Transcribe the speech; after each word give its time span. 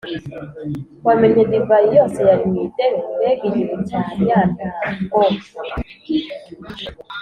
wamennye 1.05 1.43
divayi 1.51 1.87
yose 1.97 2.19
yari 2.29 2.43
mu 2.51 2.57
idebe? 2.65 3.01
mbega 3.15 3.43
igihu 3.49 3.73
cya 3.87 4.01
nyantango! 4.23 5.19